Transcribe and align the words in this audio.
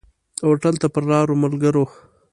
هوټل 0.47 0.73
ته 0.81 0.87
پر 0.93 1.03
لاره 1.11 1.33
ملګرو. 1.43 1.85